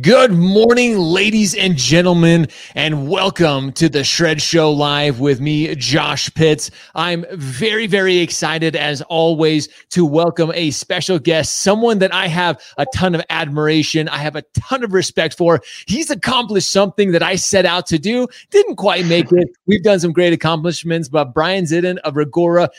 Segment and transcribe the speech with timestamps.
[0.00, 6.32] Good morning, ladies and gentlemen, and welcome to the Shred Show Live with me, Josh
[6.32, 6.70] Pitts.
[6.94, 12.62] I'm very, very excited, as always, to welcome a special guest, someone that I have
[12.78, 15.60] a ton of admiration, I have a ton of respect for.
[15.86, 19.50] He's accomplished something that I set out to do, didn't quite make it.
[19.66, 22.70] We've done some great accomplishments, but Brian Zitin of Reggora,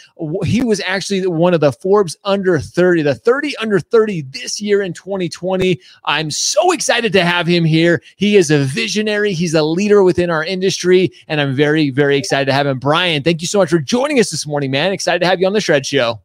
[0.43, 4.81] he was actually one of the Forbes under 30, the 30 under 30 this year
[4.81, 5.79] in 2020.
[6.05, 8.01] I'm so excited excited to have him here.
[8.15, 12.45] He is a visionary, he's a leader within our industry, and I'm very, very excited
[12.45, 12.79] to have him.
[12.79, 14.93] Brian, thank you so much for joining us this morning, man.
[14.93, 16.21] Excited to have you on the Shred Show.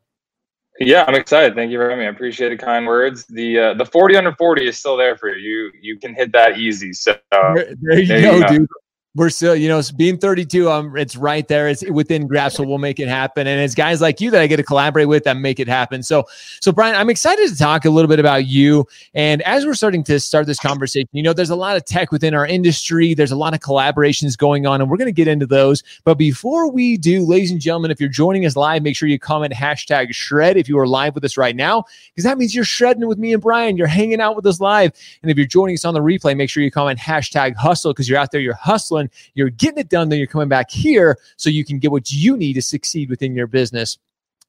[0.79, 1.57] Yeah, I'm excited.
[1.57, 2.07] Thank you for having me.
[2.07, 3.27] I appreciate the kind words.
[3.27, 5.37] The uh, the 40 under 40 is still there for you.
[5.37, 6.93] You you can hit that easy.
[6.93, 8.69] So uh, there, there, you, there go, you go, dude
[9.17, 11.69] we're still, you know, being 32, um, it's right there.
[11.69, 13.49] It's within grasp, so we'll make it happen.
[13.49, 16.05] And it's guys like you that I get to collaborate with that make it happen.
[16.05, 16.27] So,
[16.61, 18.87] so Brian, I'm excited to talk a little bit about you.
[19.15, 22.13] And as we're starting to start this conversation, you know, there's a lot of tech
[22.13, 23.15] within our industry.
[23.15, 25.83] There's a lot of collaborations going on, and we're going to get into those.
[26.05, 29.19] But before we do, ladies and gentlemen, if you're joining us live, make sure you
[29.19, 31.83] comment hashtag shred if you are live with us right now,
[32.15, 33.77] because that means you're shredding with me and Brian.
[33.77, 34.93] You're hanging out with us live.
[35.23, 38.09] And if you're joining us on the replay, make sure you comment hashtag hustle because
[38.09, 39.00] you're out there, you're hustling
[39.35, 42.37] you're getting it done, then you're coming back here so you can get what you
[42.37, 43.99] need to succeed within your business.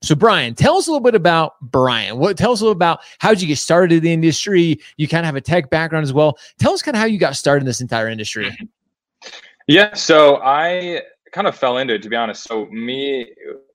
[0.03, 2.17] So, Brian, tell us a little bit about Brian.
[2.17, 4.79] What tell us a little about how did you get started in the industry?
[4.97, 6.39] You kind of have a tech background as well.
[6.57, 8.55] Tell us kind of how you got started in this entire industry.
[9.67, 12.43] Yeah, so I kind of fell into it to be honest.
[12.43, 13.27] So me,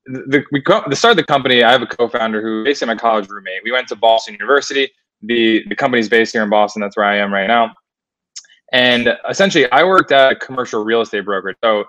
[0.07, 1.63] the we the start of the company.
[1.63, 3.63] I have a co-founder who basically my college roommate.
[3.65, 4.91] We went to Boston University.
[5.23, 6.83] The the company's based here in Boston.
[6.83, 7.73] That's where I am right now.
[8.77, 11.85] And essentially, I worked at a commercial real estate broker, so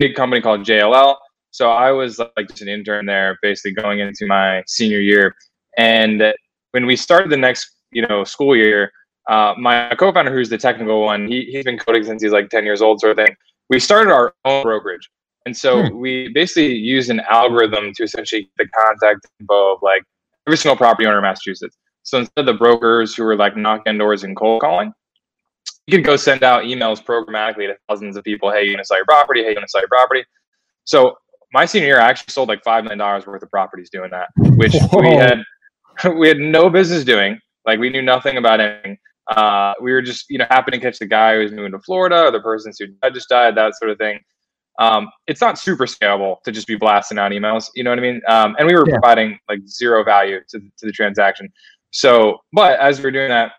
[0.00, 1.14] big company called JLL.
[1.52, 5.36] So I was like just an intern there, basically going into my senior year.
[5.78, 6.34] And
[6.72, 8.90] when we started the next, you know, school year,
[9.30, 12.64] uh, my co-founder, who's the technical one, he, he's been coding since he's like 10
[12.64, 13.36] years old, sort of thing.
[13.70, 15.08] We started our own brokerage.
[15.46, 15.96] And so hmm.
[15.96, 20.02] we basically used an algorithm to essentially get the contact info of like
[20.48, 21.76] every single property owner in Massachusetts.
[22.02, 24.92] So instead of the brokers who were like knocking doors and cold calling,
[25.86, 28.50] you could go send out emails programmatically to thousands of people.
[28.50, 29.42] Hey, you want to sell your property?
[29.42, 30.24] Hey, you want to sell your property?
[30.84, 31.16] So
[31.52, 34.28] my senior year, I actually sold like five million dollars worth of properties doing that,
[34.56, 35.00] which Whoa.
[35.00, 35.42] we had
[36.16, 37.38] we had no business doing.
[37.66, 38.98] Like we knew nothing about anything.
[39.28, 41.78] Uh, we were just you know happening to catch the guy who was moving to
[41.80, 44.20] Florida or the person who just died, that sort of thing.
[44.78, 47.68] Um, it's not super scalable to just be blasting out emails.
[47.74, 48.20] You know what I mean?
[48.26, 48.94] Um, and we were yeah.
[48.94, 51.52] providing like zero value to, to the transaction.
[51.90, 53.52] So, but as we were doing that,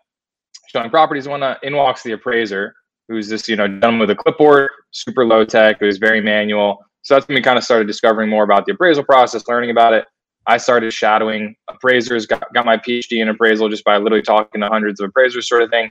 [0.74, 1.28] showing properties.
[1.28, 2.76] One uh, in walks the appraiser,
[3.08, 6.84] who's this you know done with a clipboard, super low tech, who's very manual.
[7.04, 9.94] So that's when we kind of started discovering more about the appraisal process, learning about
[9.94, 10.06] it.
[10.46, 14.68] I started shadowing appraisers, got, got my PhD in appraisal just by literally talking to
[14.68, 15.90] hundreds of appraisers, sort of thing.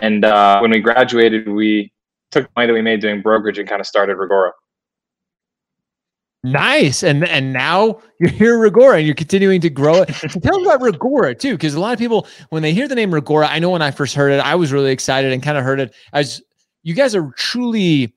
[0.00, 1.92] And uh, when we graduated, we
[2.30, 4.50] took money that we made doing brokerage and kind of started Reggora.
[6.44, 7.02] Nice.
[7.02, 10.08] And and now you're here Reggora and you're continuing to grow it.
[10.42, 13.12] Tell us about Reggora too, because a lot of people, when they hear the name
[13.12, 15.64] Reggora, I know when I first heard it, I was really excited and kind of
[15.64, 16.42] heard it as
[16.82, 18.14] you guys are truly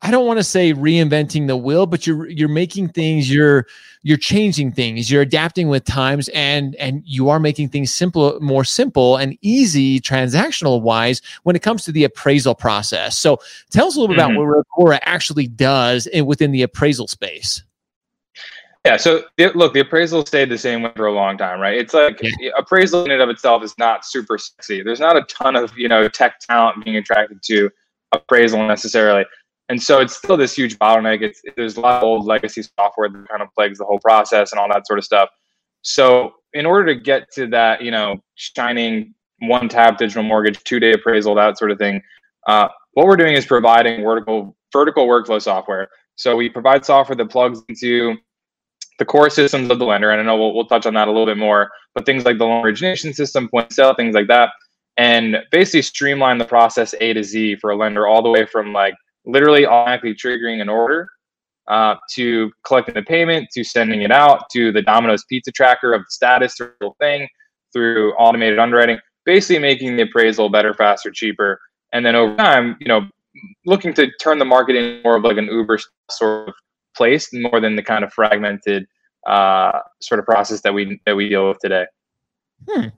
[0.00, 3.66] I don't want to say reinventing the wheel, but you're you're making things, you're
[4.02, 8.64] you're changing things, you're adapting with times, and and you are making things simple, more
[8.64, 13.18] simple and easy, transactional wise when it comes to the appraisal process.
[13.18, 13.38] So
[13.70, 14.36] tell us a little bit mm-hmm.
[14.36, 17.64] about what Reggora actually does in, within the appraisal space.
[18.84, 18.96] Yeah.
[18.96, 21.76] So it, look, the appraisal stayed the same way for a long time, right?
[21.76, 22.52] It's like yeah.
[22.56, 24.82] appraisal in and of itself is not super sexy.
[24.82, 27.70] There's not a ton of you know tech talent being attracted to
[28.12, 29.26] appraisal necessarily
[29.68, 31.22] and so it's still this huge bottleneck.
[31.22, 34.52] It's, there's a lot of old legacy software that kind of plagues the whole process
[34.52, 35.28] and all that sort of stuff.
[35.82, 40.80] So in order to get to that, you know, shining one tap digital mortgage, two
[40.80, 42.02] day appraisal, that sort of thing,
[42.46, 45.88] uh, what we're doing is providing vertical vertical workflow software.
[46.16, 48.16] So we provide software that plugs into
[48.98, 51.10] the core systems of the lender, and I know we'll, we'll touch on that a
[51.10, 51.70] little bit more.
[51.94, 54.50] But things like the loan origination system, point sale, things like that,
[54.96, 58.72] and basically streamline the process A to Z for a lender, all the way from
[58.72, 58.94] like
[59.28, 61.06] literally automatically triggering an order
[61.68, 66.00] uh, to collecting the payment to sending it out to the Domino's pizza tracker of
[66.00, 66.58] the status
[66.98, 67.28] thing
[67.72, 71.60] through automated underwriting, basically making the appraisal better, faster, cheaper.
[71.92, 73.06] And then over time, you know,
[73.66, 75.78] looking to turn the market in more of like an Uber
[76.10, 76.54] sort of
[76.96, 78.86] place more than the kind of fragmented
[79.26, 81.84] uh, sort of process that we that we deal with today.
[82.68, 82.88] Hmm.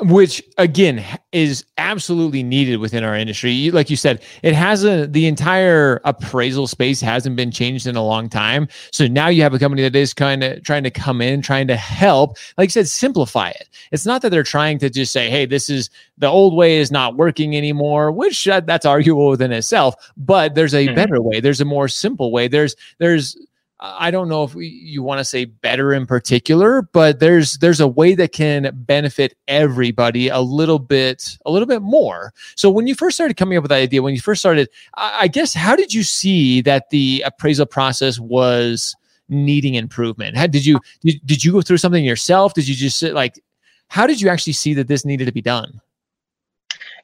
[0.00, 3.70] Which again is absolutely needed within our industry.
[3.70, 8.28] Like you said, it hasn't the entire appraisal space hasn't been changed in a long
[8.28, 8.68] time.
[8.92, 11.66] So now you have a company that is kind of trying to come in, trying
[11.68, 13.68] to help, like you said, simplify it.
[13.92, 16.90] It's not that they're trying to just say, "Hey, this is the old way is
[16.90, 19.94] not working anymore," which uh, that's arguable within itself.
[20.16, 20.94] But there's a mm-hmm.
[20.94, 21.40] better way.
[21.40, 22.48] There's a more simple way.
[22.48, 23.36] There's there's
[23.80, 27.78] I don't know if we, you want to say better in particular, but there's there's
[27.78, 32.32] a way that can benefit everybody a little bit a little bit more.
[32.56, 35.28] So when you first started coming up with that idea, when you first started, I,
[35.28, 38.96] guess how did you see that the appraisal process was
[39.28, 40.36] needing improvement?
[40.36, 42.54] How did you did, did you go through something yourself?
[42.54, 43.40] Did you just sit like
[43.88, 45.80] how did you actually see that this needed to be done?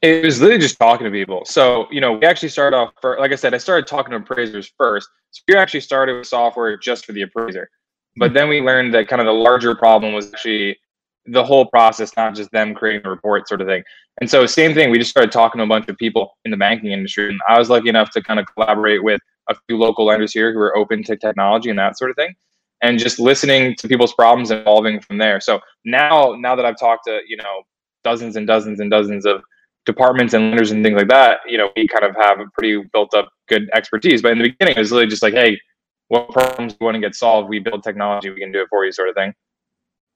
[0.05, 1.47] It was literally just talking to people.
[1.47, 4.19] So, you know, we actually started off, for, like I said, I started talking to
[4.19, 5.09] appraisers first.
[5.31, 7.71] So we actually started with software just for the appraiser.
[8.17, 10.79] But then we learned that kind of the larger problem was actually
[11.25, 13.83] the whole process, not just them creating a report sort of thing.
[14.21, 16.59] And so, same thing, we just started talking to a bunch of people in the
[16.59, 17.31] banking industry.
[17.31, 20.53] And I was lucky enough to kind of collaborate with a few local lenders here
[20.53, 22.35] who are open to technology and that sort of thing.
[22.83, 25.41] And just listening to people's problems and evolving from there.
[25.41, 27.63] So now, now that I've talked to, you know,
[28.05, 29.43] dozens and dozens and dozens of
[29.87, 32.83] departments and lenders and things like that, you know, we kind of have a pretty
[32.93, 34.23] built up good expertise.
[34.23, 35.61] But in the beginning, it was really just like, hey,
[36.09, 37.49] what problems do want to get solved?
[37.49, 39.35] We build technology, we can do it for you, sort of thing.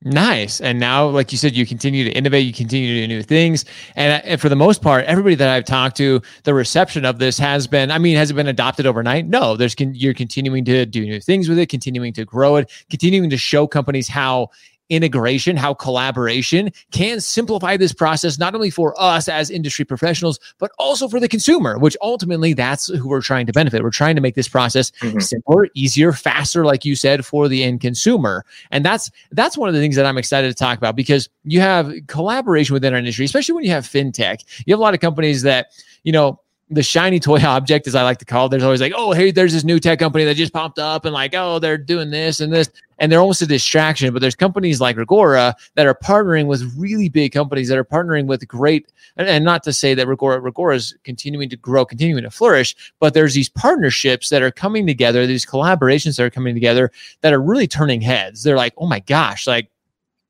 [0.05, 0.61] Nice.
[0.61, 3.65] And now, like you said, you continue to innovate, you continue to do new things.
[3.97, 7.19] And, uh, and, for the most part, everybody that I've talked to, the reception of
[7.19, 9.27] this has been, I mean, has it been adopted overnight?
[9.27, 12.71] No, there's, con- you're continuing to do new things with it, continuing to grow it,
[12.91, 14.51] continuing to show companies how
[14.89, 20.71] integration, how collaboration can simplify this process, not only for us as industry professionals, but
[20.79, 23.83] also for the consumer, which ultimately that's who we're trying to benefit.
[23.83, 25.19] We're trying to make this process mm-hmm.
[25.21, 28.45] simpler, easier, faster, like you said, for the end consumer.
[28.71, 31.61] And that's that's one of the things that I'm excited to talk about because you
[31.61, 34.45] have collaboration within our industry, especially when you have fintech.
[34.67, 35.69] You have a lot of companies that,
[36.05, 36.41] you know,
[36.71, 39.31] the shiny toy object, as I like to call it, there's always like, oh, hey,
[39.31, 42.41] there's this new tech company that just popped up and like, oh, they're doing this
[42.41, 42.69] and this.
[43.01, 44.13] And they're almost a distraction.
[44.13, 48.27] But there's companies like Reggora that are partnering with really big companies that are partnering
[48.27, 52.25] with great, and, and not to say that Reggora, Reggora is continuing to grow, continuing
[52.25, 56.55] to flourish, but there's these partnerships that are coming together, these collaborations that are coming
[56.55, 56.91] together
[57.21, 58.43] that are really turning heads.
[58.43, 59.71] They're like, oh my gosh, like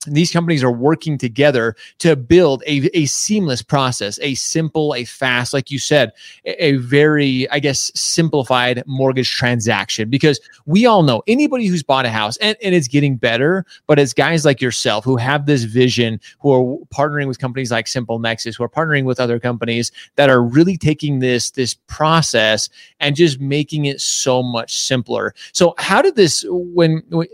[0.07, 5.53] these companies are working together to build a, a seamless process, a simple, a fast,
[5.53, 6.13] like you said,
[6.45, 10.09] a, a, very, I guess, simplified mortgage transaction.
[10.09, 13.99] Because we all know anybody who's bought a house and, and it's getting better, but
[13.99, 18.21] it's guys like yourself who have this vision, who are partnering with companies like Simple
[18.21, 22.69] Nexus, who are partnering with other companies that are really taking this, this process
[23.01, 25.35] and just making it so much simpler.
[25.53, 27.27] So how did this when, when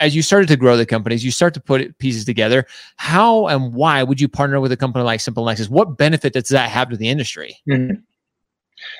[0.00, 2.66] as you started to grow the companies, you start to put pieces together.
[2.96, 5.68] How and why would you partner with a company like Simple Nexus?
[5.68, 7.56] What benefit does that have to the industry?
[7.68, 8.00] Mm-hmm.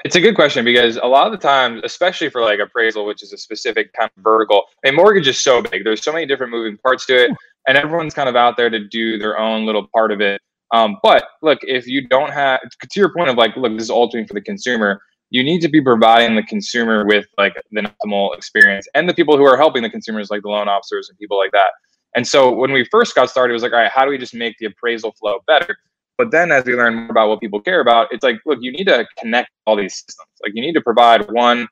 [0.05, 3.23] It's a good question because a lot of the times, especially for like appraisal, which
[3.23, 5.85] is a specific kind of vertical, I mean, mortgage is so big.
[5.85, 7.31] There's so many different moving parts to it,
[7.69, 10.41] and everyone's kind of out there to do their own little part of it.
[10.73, 13.91] Um, but look, if you don't have, to your point of like, look, this is
[13.91, 18.35] ultimately for the consumer you need to be providing the consumer with like the optimal
[18.37, 21.37] experience and the people who are helping the consumers like the loan officers and people
[21.37, 21.71] like that.
[22.17, 24.19] And so when we first got started it was like all right how do we
[24.19, 25.77] just make the appraisal flow better?
[26.17, 28.73] But then as we learn more about what people care about it's like look you
[28.73, 30.29] need to connect all these systems.
[30.43, 31.69] Like you need to provide one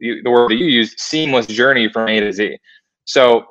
[0.00, 2.58] the word that you use seamless journey from a to z.
[3.04, 3.44] So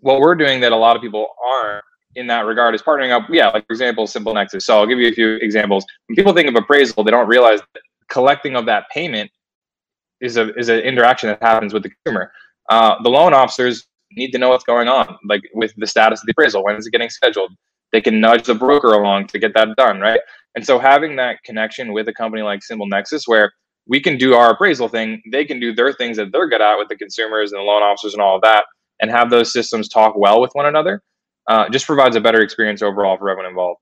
[0.00, 1.84] what we're doing that a lot of people aren't
[2.16, 4.98] in that regard is partnering up yeah like for example simple nexus so i'll give
[4.98, 5.84] you a few examples.
[6.06, 9.30] When people think of appraisal they don't realize that collecting of that payment
[10.20, 12.32] is a is an interaction that happens with the consumer.
[12.70, 16.26] Uh, the loan officers need to know what's going on, like with the status of
[16.26, 16.64] the appraisal.
[16.64, 17.52] When is it getting scheduled?
[17.92, 20.20] They can nudge the broker along to get that done, right?
[20.54, 23.52] And so having that connection with a company like Simple Nexus, where
[23.86, 26.76] we can do our appraisal thing, they can do their things that they're good at
[26.76, 28.64] with the consumers and the loan officers and all of that,
[29.00, 31.02] and have those systems talk well with one another,
[31.48, 33.80] uh, just provides a better experience overall for everyone involved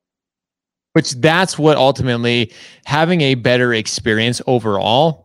[0.95, 2.53] which that's what ultimately
[2.87, 5.24] having a better experience overall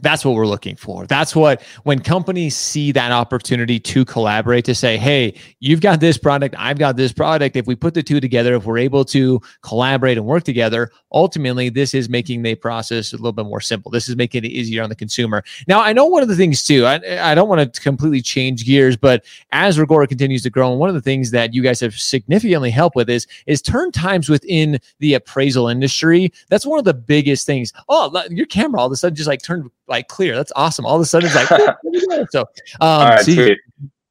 [0.00, 1.06] that's what we're looking for.
[1.06, 6.18] That's what when companies see that opportunity to collaborate to say, "Hey, you've got this
[6.18, 7.56] product, I've got this product.
[7.56, 11.68] If we put the two together, if we're able to collaborate and work together, ultimately
[11.68, 13.90] this is making the process a little bit more simple.
[13.90, 16.62] This is making it easier on the consumer." Now, I know one of the things
[16.62, 16.86] too.
[16.86, 20.80] I, I don't want to completely change gears, but as Reggora continues to grow, and
[20.80, 24.28] one of the things that you guys have significantly helped with is is turn times
[24.28, 26.32] within the appraisal industry.
[26.48, 27.72] That's one of the biggest things.
[27.88, 30.34] Oh, your camera all of a sudden just like turned like clear.
[30.34, 30.86] That's awesome.
[30.86, 32.40] All of a sudden it's like so
[32.80, 33.56] um right, see,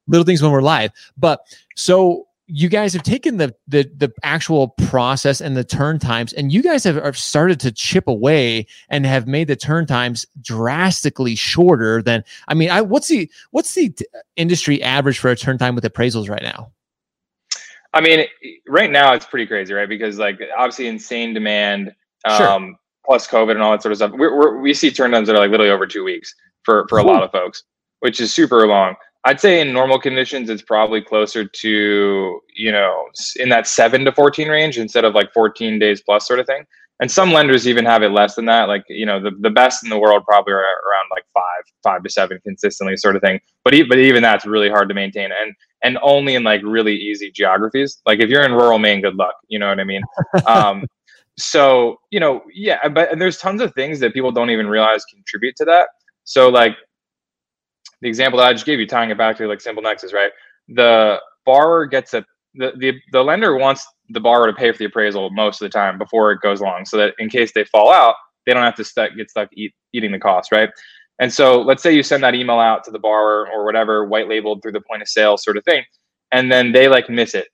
[0.06, 0.92] little things when we're live.
[1.16, 1.40] But
[1.74, 6.52] so you guys have taken the the the actual process and the turn times and
[6.52, 11.36] you guys have, have started to chip away and have made the turn times drastically
[11.36, 13.96] shorter than i mean i what's the what's the
[14.34, 16.72] industry average for a turn time with appraisals right now
[17.94, 18.26] i mean
[18.66, 21.94] right now it's pretty crazy right because like obviously insane demand
[22.24, 22.74] um sure.
[23.04, 25.36] Plus covid and all that sort of stuff we're, we're, we see turn times that
[25.36, 27.64] are like literally over two weeks for for a lot of folks
[28.00, 33.04] which is super long I'd say in normal conditions, it's probably closer to, you know,
[33.36, 36.64] in that seven to 14 range instead of like 14 days plus sort of thing.
[37.00, 38.68] And some lenders even have it less than that.
[38.68, 42.02] Like, you know, the, the best in the world probably are around like five, five
[42.02, 43.40] to seven consistently sort of thing.
[43.64, 45.30] But, e- but even that's really hard to maintain.
[45.32, 48.00] And, and only in like really easy geographies.
[48.04, 49.34] Like if you're in rural Maine, good luck.
[49.48, 50.02] You know what I mean?
[50.46, 50.86] um,
[51.40, 55.04] so, you know, yeah, but and there's tons of things that people don't even realize
[55.04, 55.88] contribute to that.
[56.24, 56.76] So like
[58.00, 60.30] the example that I just gave you, tying it back to like Simple Nexus, right?
[60.68, 64.86] The borrower gets a the, the the lender wants the borrower to pay for the
[64.86, 67.92] appraisal most of the time before it goes along, so that in case they fall
[67.92, 68.14] out,
[68.46, 70.70] they don't have to st- get stuck eat, eating the cost, right?
[71.20, 74.28] And so let's say you send that email out to the borrower or whatever, white
[74.28, 75.84] labeled through the point of sale sort of thing,
[76.32, 77.48] and then they like miss it.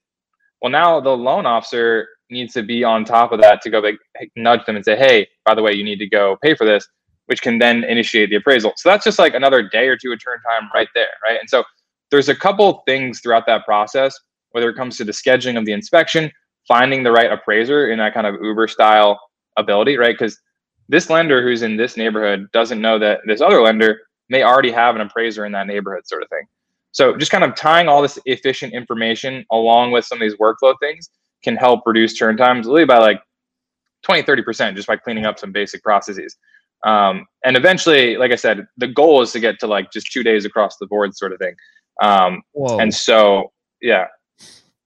[0.62, 3.98] Well, now the loan officer needs to be on top of that to go like
[4.36, 6.86] nudge them and say, hey, by the way, you need to go pay for this
[7.26, 8.72] which can then initiate the appraisal.
[8.76, 11.38] So that's just like another day or two of turn time right there, right?
[11.38, 11.62] And so
[12.10, 14.16] there's a couple things throughout that process,
[14.52, 16.30] whether it comes to the scheduling of the inspection,
[16.66, 19.20] finding the right appraiser in that kind of Uber style
[19.56, 20.14] ability, right?
[20.16, 20.38] Because
[20.88, 24.94] this lender who's in this neighborhood doesn't know that this other lender may already have
[24.94, 26.42] an appraiser in that neighborhood, sort of thing.
[26.92, 30.74] So just kind of tying all this efficient information along with some of these workflow
[30.80, 31.10] things
[31.46, 33.20] can help reduce turn times really by like
[34.02, 36.36] 20, 30% just by cleaning up some basic processes.
[36.84, 40.24] Um, and eventually, like I said, the goal is to get to like just two
[40.24, 41.54] days across the board sort of thing.
[42.02, 44.06] Um, and so, yeah.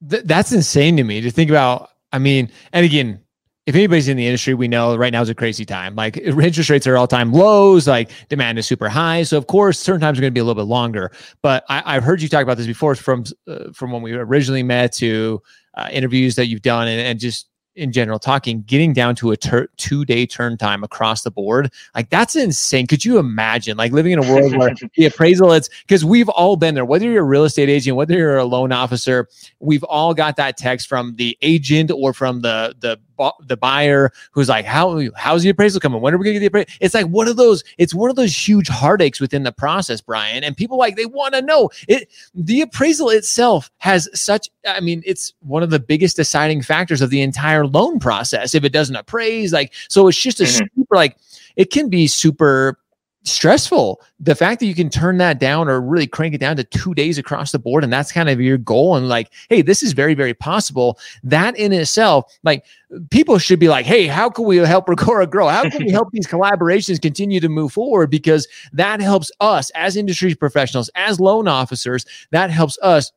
[0.08, 1.90] Th- that's insane to me to think about.
[2.12, 3.20] I mean, and again,
[3.66, 5.94] if anybody's in the industry, we know right now is a crazy time.
[5.94, 9.22] Like interest rates are all time lows, like demand is super high.
[9.22, 11.12] So of course, certain times are going to be a little bit longer.
[11.42, 14.62] But I, have heard you talk about this before, from uh, from when we originally
[14.62, 15.42] met to
[15.74, 17.46] uh, interviews that you've done, and, and just
[17.76, 21.72] in general talking, getting down to a ter- two day turn time across the board,
[21.94, 22.86] like that's insane.
[22.86, 26.56] Could you imagine like living in a world where the appraisal, it's because we've all
[26.56, 29.28] been there, whether you're a real estate agent, whether you're a loan officer,
[29.60, 32.98] we've all got that text from the agent or from the, the
[33.46, 36.00] the buyer who's like, how how's the appraisal coming?
[36.00, 36.72] When are we gonna get the appraisal?
[36.80, 40.44] It's like one of those, it's one of those huge heartaches within the process, Brian.
[40.44, 42.08] And people like they want to know it.
[42.34, 47.10] The appraisal itself has such, I mean, it's one of the biggest deciding factors of
[47.10, 48.54] the entire loan process.
[48.54, 50.80] If it doesn't appraise, like, so it's just a mm-hmm.
[50.80, 51.16] super like
[51.56, 52.78] it can be super
[53.24, 54.00] stressful.
[54.18, 56.94] The fact that you can turn that down or really crank it down to two
[56.94, 59.92] days across the board, and that's kind of your goal, and like, hey, this is
[59.92, 60.98] very, very possible.
[61.22, 62.64] That in itself, like,
[63.10, 65.48] people should be like, hey, how can we help Reggora grow?
[65.48, 68.10] How can we help these collaborations continue to move forward?
[68.10, 73.12] Because that helps us as industry professionals, as loan officers, that helps us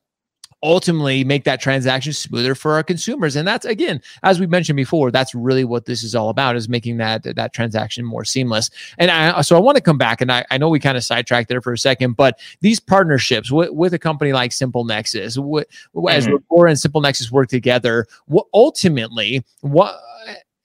[0.64, 5.12] ultimately make that transaction smoother for our consumers and that's again as we mentioned before
[5.12, 9.12] that's really what this is all about is making that that transaction more seamless and
[9.12, 11.50] I, so i want to come back and I, I know we kind of sidetracked
[11.50, 15.68] there for a second but these partnerships with, with a company like simple nexus what,
[15.94, 16.08] mm-hmm.
[16.08, 20.00] as Reggora and simple nexus work together what ultimately what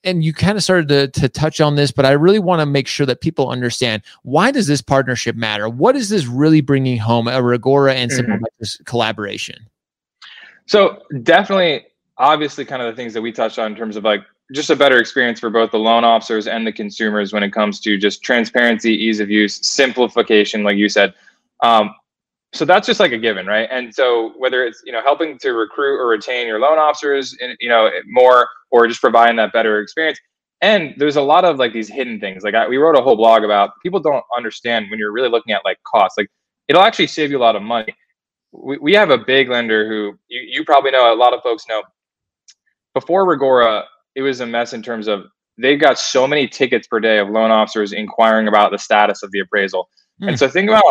[0.05, 2.65] and you kind of started to, to touch on this, but I really want to
[2.65, 5.67] make sure that people understand why does this partnership matter?
[5.67, 8.45] What is this really bringing home a Reggora and Simple mm-hmm.
[8.59, 9.68] Nexus collaboration?
[10.69, 11.87] So definitely,
[12.19, 14.23] obviously, kind of the things that we touched on in terms of like
[14.53, 17.79] just a better experience for both the loan officers and the consumers when it comes
[17.79, 21.15] to just transparency, ease of use, simplification, like you said.
[21.61, 21.95] Um,
[22.53, 23.67] so that's just like a given, right?
[23.71, 27.67] And so whether it's you know helping to recruit or retain your loan officers, you
[27.67, 30.19] know more, or just providing that better experience.
[30.61, 32.43] And there's a lot of like these hidden things.
[32.43, 35.51] Like I, we wrote a whole blog about people don't understand when you're really looking
[35.51, 36.15] at like costs.
[36.15, 36.29] Like
[36.67, 37.95] it'll actually save you a lot of money
[38.51, 41.65] we, we have a big lender who you, you probably know, a lot of folks
[41.67, 41.83] know.
[42.93, 43.83] Before Reggora,
[44.15, 45.25] it was a mess in terms of
[45.57, 49.31] they've got so many tickets per day of loan officers inquiring about the status of
[49.31, 49.89] the appraisal.
[50.21, 50.29] Mm.
[50.29, 50.83] And so think about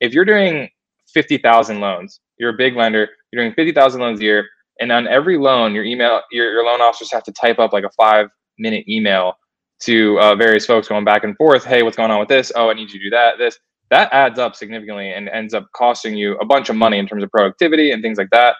[0.00, 0.68] if you're doing
[1.14, 4.46] 50,000 loans, you're a big lender, you're doing 50,000 loans a year,
[4.80, 7.84] and on every loan, your email, your, your loan officers have to type up like
[7.84, 9.34] a five minute email
[9.80, 11.64] to uh, various folks going back and forth.
[11.64, 12.52] Hey, what's going on with this?
[12.54, 13.38] Oh, I need you to do that.
[13.38, 13.58] This
[13.90, 17.22] that adds up significantly and ends up costing you a bunch of money in terms
[17.22, 18.56] of productivity and things like that.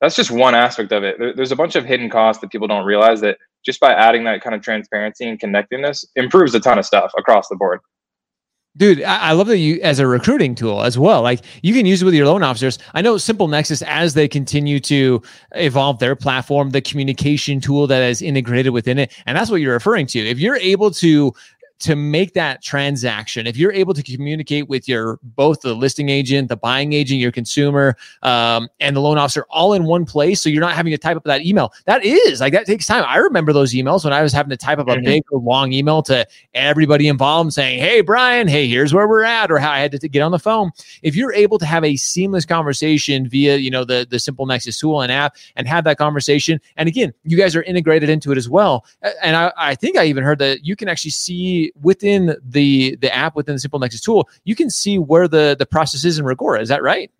[0.00, 1.16] That's just one aspect of it.
[1.36, 4.42] there's a bunch of hidden costs that people don't realize that just by adding that
[4.42, 7.80] kind of transparency and connectedness improves a ton of stuff across the board.
[8.76, 11.22] Dude, I, love that you as a recruiting tool as well.
[11.22, 12.78] Like you can use it with your loan officers.
[12.92, 18.02] I know Simple Nexus as they continue to evolve their platform, the communication tool that
[18.02, 20.18] is integrated within it, and that's what you're referring to.
[20.18, 21.32] If you're able to
[21.78, 26.48] to make that transaction if you're able to communicate with your both the listing agent
[26.48, 30.48] the buying agent your consumer um, and the loan officer all in one place so
[30.48, 33.16] you're not having to type up that email that is like that takes time i
[33.16, 35.04] remember those emails when i was having to type up a mm-hmm.
[35.04, 39.58] big long email to everybody involved saying hey brian hey here's where we're at or
[39.58, 40.70] how i had to, to get on the phone
[41.02, 44.78] if you're able to have a seamless conversation via you know the the simple nexus
[44.78, 48.38] tool and app and have that conversation and again you guys are integrated into it
[48.38, 48.86] as well
[49.22, 53.14] and i, I think i even heard that you can actually see within the the
[53.14, 56.24] app within the Simple Nexus tool, you can see where the the process is in
[56.24, 56.60] Reggora.
[56.60, 57.10] Is that right?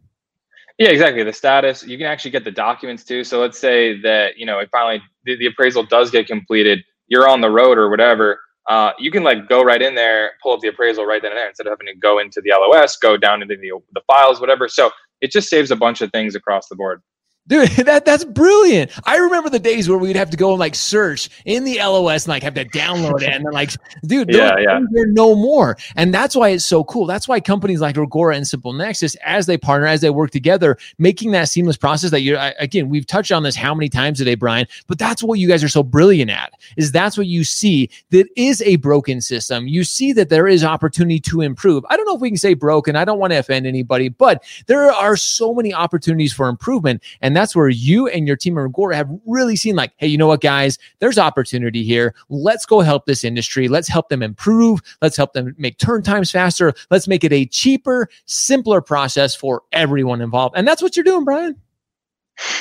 [0.78, 1.22] Yeah, exactly.
[1.22, 1.84] The status.
[1.84, 3.24] You can actually get the documents too.
[3.24, 6.84] So let's say that you know it finally the, the appraisal does get completed.
[7.08, 8.40] You're on the road or whatever.
[8.68, 11.38] Uh, you can like go right in there, pull up the appraisal right then and
[11.38, 14.40] there instead of having to go into the LOS, go down into the the files,
[14.40, 14.68] whatever.
[14.68, 17.02] So it just saves a bunch of things across the board.
[17.48, 18.90] Dude, that that's brilliant.
[19.04, 22.24] I remember the days where we'd have to go and like search in the LOS
[22.24, 23.70] and like have to download it and then like,
[24.06, 24.80] dude, yeah, yeah.
[24.90, 25.76] no more.
[25.94, 27.06] And that's why it's so cool.
[27.06, 30.76] That's why companies like Reggora and Simple Nexus, as they partner, as they work together,
[30.98, 34.34] making that seamless process that you again, we've touched on this how many times today,
[34.34, 36.52] Brian, but that's what you guys are so brilliant at.
[36.76, 39.68] Is that's what you see that is a broken system.
[39.68, 41.84] You see that there is opportunity to improve.
[41.90, 42.96] I don't know if we can say broken.
[42.96, 47.02] I don't want to offend anybody, but there are so many opportunities for improvement.
[47.20, 50.18] And that's where you and your team at Reggora have really seen like, hey, you
[50.18, 52.14] know what, guys, there's opportunity here.
[52.28, 53.68] Let's go help this industry.
[53.68, 54.80] Let's help them improve.
[55.02, 56.72] Let's help them make turn times faster.
[56.90, 60.56] Let's make it a cheaper, simpler process for everyone involved.
[60.56, 61.56] And that's what you're doing, Brian.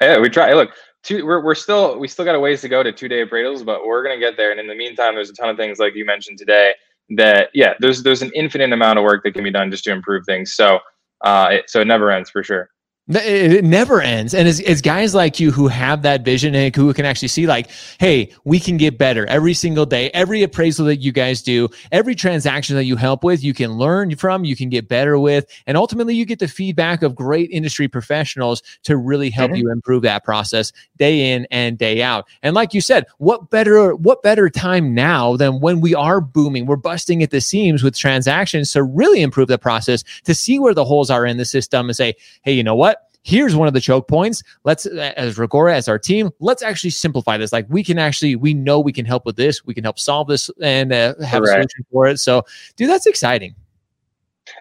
[0.00, 0.52] yeah, we try.
[0.52, 0.70] Look,
[1.02, 3.64] two, we're, we're still we still got a ways to go to two day appraisals,
[3.64, 4.50] but we're gonna get there.
[4.50, 6.74] And in the meantime, there's a ton of things like you mentioned today
[7.10, 9.92] that yeah, there's there's an infinite amount of work that can be done just to
[9.92, 10.52] improve things.
[10.52, 10.80] So
[11.24, 12.70] uh, it, so it never ends for sure.
[13.08, 14.34] It never ends.
[14.34, 17.46] And it's, it's guys like you who have that vision and who can actually see,
[17.46, 17.70] like,
[18.00, 20.10] hey, we can get better every single day.
[20.10, 24.16] Every appraisal that you guys do, every transaction that you help with, you can learn
[24.16, 25.46] from, you can get better with.
[25.68, 29.60] And ultimately, you get the feedback of great industry professionals to really help mm-hmm.
[29.60, 32.26] you improve that process day in and day out.
[32.42, 36.66] And like you said, what better, what better time now than when we are booming?
[36.66, 40.74] We're busting at the seams with transactions to really improve the process, to see where
[40.74, 42.95] the holes are in the system and say, hey, you know what?
[43.26, 44.44] Here's one of the choke points.
[44.62, 47.52] Let's, as Reggora, as our team, let's actually simplify this.
[47.52, 49.66] Like we can actually, we know we can help with this.
[49.66, 51.48] We can help solve this and uh, have Correct.
[51.48, 52.20] a solution for it.
[52.20, 52.44] So,
[52.76, 53.56] dude, that's exciting.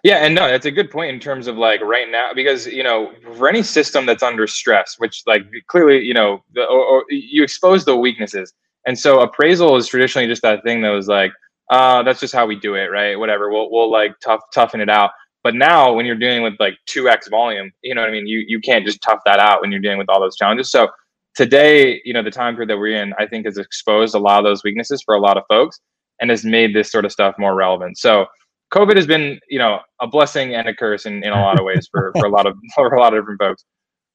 [0.03, 2.81] Yeah, and no, that's a good point in terms of like right now because you
[2.81, 7.05] know for any system that's under stress, which like clearly you know the, or, or
[7.11, 8.51] you expose the weaknesses,
[8.87, 11.31] and so appraisal is traditionally just that thing that was like,
[11.69, 13.19] uh, that's just how we do it, right?
[13.19, 15.11] Whatever, we'll we'll like tough toughen it out.
[15.45, 18.25] But now when you're dealing with like 2x volume, you know what I mean?
[18.25, 20.71] You you can't just tough that out when you're dealing with all those challenges.
[20.71, 20.87] So
[21.35, 24.39] today, you know, the time period that we're in, I think has exposed a lot
[24.39, 25.79] of those weaknesses for a lot of folks
[26.19, 27.99] and has made this sort of stuff more relevant.
[27.99, 28.25] So
[28.73, 31.63] COVID has been, you know, a blessing and a curse in, in a lot of
[31.63, 33.65] ways for, for a lot of for a lot of different folks.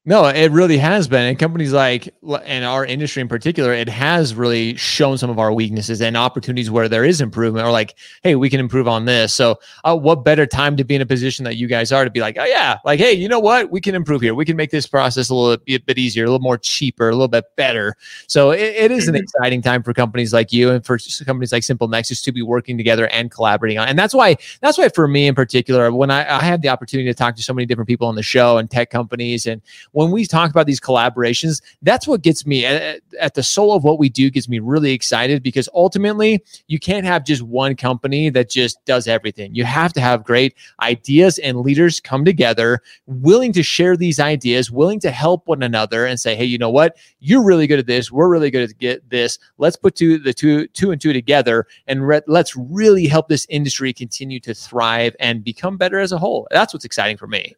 [0.03, 1.27] No, it really has been.
[1.27, 2.11] And companies like,
[2.43, 6.71] and our industry in particular, it has really shown some of our weaknesses and opportunities
[6.71, 9.31] where there is improvement or like, hey, we can improve on this.
[9.31, 12.09] So, uh, what better time to be in a position that you guys are to
[12.09, 13.69] be like, oh, yeah, like, hey, you know what?
[13.69, 14.33] We can improve here.
[14.33, 17.11] We can make this process a little bit, bit easier, a little more cheaper, a
[17.11, 17.95] little bit better.
[18.25, 19.21] So, it, it is an mm-hmm.
[19.21, 22.75] exciting time for companies like you and for companies like Simple Nexus to be working
[22.75, 23.87] together and collaborating on.
[23.87, 27.07] And that's why, that's why for me in particular, when I, I had the opportunity
[27.07, 29.61] to talk to so many different people on the show and tech companies and
[29.91, 33.83] when we talk about these collaborations, that's what gets me at, at, the soul of
[33.83, 38.29] what we do, gets me really excited because ultimately you can't have just one company
[38.29, 39.53] that just does everything.
[39.55, 44.71] You have to have great ideas and leaders come together, willing to share these ideas,
[44.71, 46.97] willing to help one another and say, hey, you know what?
[47.19, 48.11] You're really good at this.
[48.11, 49.39] We're really good at get this.
[49.57, 53.45] Let's put two, the two, two and two together and re- let's really help this
[53.49, 56.47] industry continue to thrive and become better as a whole.
[56.51, 57.55] That's what's exciting for me.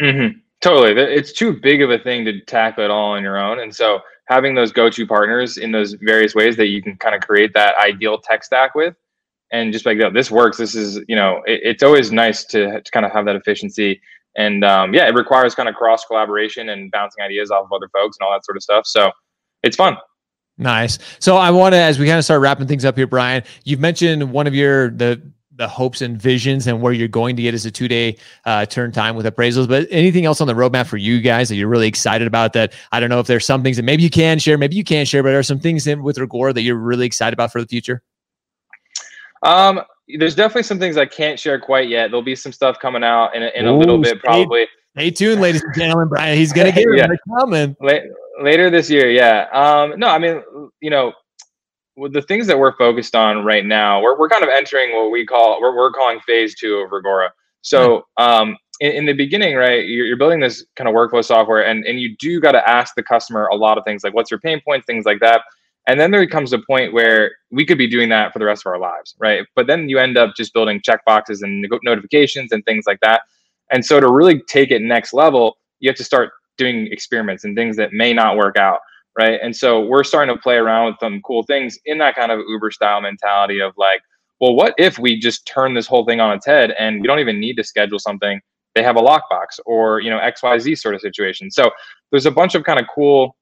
[0.00, 0.38] Mm-hmm.
[0.62, 0.92] Totally.
[1.00, 3.60] It's too big of a thing to tackle it all on your own.
[3.60, 7.20] And so having those go-to partners in those various ways that you can kind of
[7.20, 8.94] create that ideal tech stack with
[9.52, 10.56] and just like, this works.
[10.56, 14.00] This is, you know, it, it's always nice to, to kind of have that efficiency.
[14.36, 17.88] And um, yeah, it requires kind of cross collaboration and bouncing ideas off of other
[17.92, 18.86] folks and all that sort of stuff.
[18.86, 19.10] So
[19.62, 19.96] it's fun.
[20.58, 20.98] Nice.
[21.18, 23.80] So I want to, as we kind of start wrapping things up here, Brian, you've
[23.80, 25.22] mentioned one of your the
[25.56, 28.66] the hopes and visions and where you're going to get as a two day uh,
[28.66, 29.68] turn time with appraisals.
[29.68, 32.52] But anything else on the roadmap for you guys that you're really excited about?
[32.52, 34.84] That I don't know if there's some things that maybe you can share, maybe you
[34.84, 37.60] can't share, but are some things in with Reggora that you're really excited about for
[37.60, 38.02] the future?
[39.42, 39.80] Um,
[40.18, 42.10] there's definitely some things I can't share quite yet.
[42.10, 44.66] There'll be some stuff coming out in a, in a Ooh, little bit, probably.
[44.96, 46.08] Stay tuned, ladies and gentlemen.
[46.08, 47.06] Brian, he's gonna get yeah.
[47.38, 47.76] coming
[48.40, 49.10] later this year.
[49.10, 49.46] Yeah.
[49.52, 50.42] Um, no, I mean,
[50.80, 51.12] you know,
[51.96, 55.24] the things that we're focused on right now, we're we're kind of entering what we
[55.24, 57.30] call we're we're calling phase two of Reggora.
[57.62, 61.64] So, um, in, in, the beginning, right, you're, you're building this kind of workflow software,
[61.64, 64.30] and and you do got to ask the customer a lot of things like what's
[64.30, 65.42] your pain points, things like that.
[65.88, 68.62] And then there comes a point where we could be doing that for the rest
[68.66, 69.46] of our lives, right?
[69.54, 73.22] But then you end up just building checkboxes and notifications and things like that.
[73.70, 77.56] And so to really take it next level, you have to start doing experiments and
[77.56, 78.80] things that may not work out,
[79.18, 79.38] right?
[79.42, 82.40] And so we're starting to play around with some cool things in that kind of
[82.48, 84.00] Uber style mentality of like,
[84.40, 87.20] well, what if we just turn this whole thing on its head and we don't
[87.20, 88.40] even need to schedule something?
[88.74, 91.50] They have a lockbox or you know XYZ sort of situation.
[91.50, 91.70] So
[92.10, 93.36] there's a bunch of kind of cool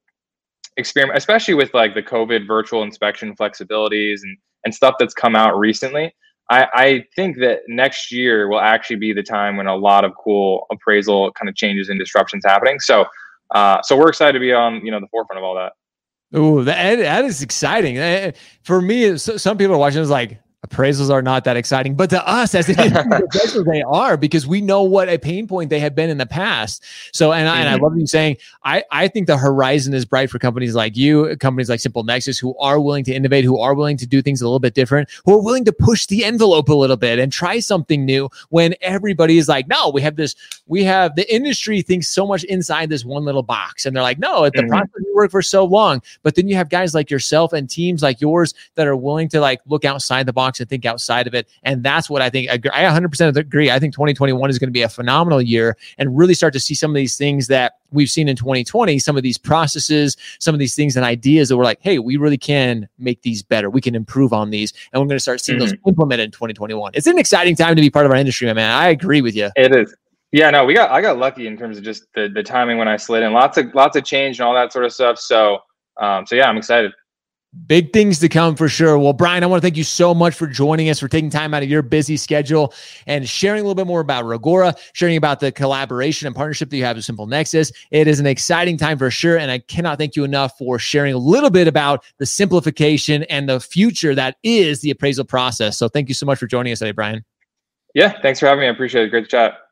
[0.77, 5.59] experiment, especially with like the COVID virtual inspection flexibilities and and stuff that's come out
[5.59, 6.15] recently.
[6.51, 10.13] I, I think that next year will actually be the time when a lot of
[10.23, 12.81] cool appraisal kind of changes and disruptions happening.
[12.81, 13.07] So,
[13.51, 15.73] uh, so we're excited to be on you know the forefront of all that.
[16.33, 17.99] Oh, that that is exciting.
[17.99, 22.11] Eh, for me, some people are watching is like, appraisals are not that exciting, but
[22.11, 25.95] to us as investors, they are because we know what a pain point they have
[25.95, 26.83] been in the past.
[27.13, 27.85] So, and I, and I mm-hmm.
[27.85, 31.69] love you saying, I, I think the horizon is bright for companies like you, companies
[31.69, 34.47] like Simple Nexus, who are willing to innovate, who are willing to do things a
[34.47, 37.59] little bit different, who are willing to push the envelope a little bit and try
[37.59, 40.35] something new when everybody is like, no, we have this,
[40.67, 43.85] we have the industry thinks so much inside this one little box.
[43.85, 44.71] And they're like, no, it's the mm-hmm.
[44.71, 46.03] process worked for so long.
[46.23, 49.41] But then you have guys like yourself and teams like yours that are willing to
[49.41, 51.49] like look outside the box box and think outside of it.
[51.63, 52.51] And that's what I think.
[52.51, 53.71] I 100% agree.
[53.71, 56.75] I think 2021 is going to be a phenomenal year and really start to see
[56.75, 60.59] some of these things that we've seen in 2020, some of these processes, some of
[60.59, 63.71] these things and ideas that we're like, hey, we really can make these better.
[63.71, 64.73] We can improve on these.
[64.93, 65.71] And we're going to start seeing mm-hmm.
[65.71, 66.93] those implemented in 2021.
[66.95, 68.71] It's an exciting time to be part of our industry, man.
[68.71, 69.51] I agree with you.
[69.57, 69.95] It is.
[70.33, 72.89] Yeah, no, we got I got lucky in terms of just the, the timing when
[72.89, 73.33] I slid in.
[73.33, 75.17] Lots of lots of change and all that sort of stuff.
[75.21, 75.59] So
[76.01, 76.91] um, so yeah, I'm excited.
[77.67, 78.99] Big things to come for sure.
[78.99, 81.55] Well, Brian, I want to thank you so much for joining us, for taking time
[81.55, 82.75] out of your busy schedule
[83.07, 86.77] and sharing a little bit more about Reggora, sharing about the collaboration and partnership that
[86.77, 87.73] you have with Simple Nexus.
[87.91, 89.39] It is an exciting time for sure.
[89.39, 93.49] And I cannot thank you enough for sharing a little bit about the simplification and
[93.49, 95.79] the future that is the appraisal process.
[95.79, 97.25] So thank you so much for joining us today, Brian.
[97.95, 98.67] Yeah, thanks for having me.
[98.67, 99.11] I appreciate it.
[99.11, 99.64] Great chat.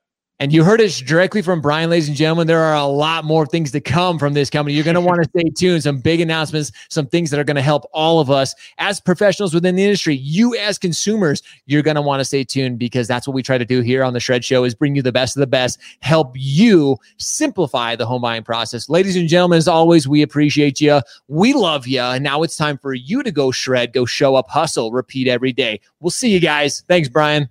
[0.42, 2.48] And you heard it directly from Brian, ladies and gentlemen.
[2.48, 4.74] There are a lot more things to come from this company.
[4.74, 5.84] You're going to want to stay tuned.
[5.84, 9.54] Some big announcements, some things that are going to help all of us as professionals
[9.54, 10.16] within the industry.
[10.16, 13.56] You as consumers, you're going to want to stay tuned because that's what we try
[13.56, 15.78] to do here on the Shred Show is bring you the best of the best,
[16.00, 18.88] help you simplify the home buying process.
[18.88, 21.02] Ladies and gentlemen, as always, we appreciate you.
[21.28, 22.00] We love you.
[22.00, 25.52] And now it's time for you to go shred, go show up, hustle, repeat every
[25.52, 25.80] day.
[26.00, 26.82] We'll see you guys.
[26.88, 27.48] Thanks, Brian.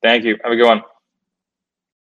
[0.00, 0.38] Thank you.
[0.44, 0.84] Have a good one.